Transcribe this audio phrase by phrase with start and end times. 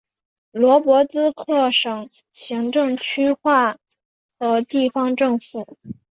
[0.53, 3.75] 波罗兹克省行政区划
[4.39, 5.77] 和地方政府。